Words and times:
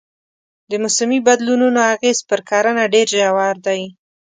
د 0.69 0.71
موسمي 0.83 1.19
بدلونونو 1.27 1.79
اغېز 1.93 2.17
پر 2.29 2.39
کرنه 2.49 2.83
ډېر 2.93 3.07
ژور 3.17 3.55
دی. 3.67 3.81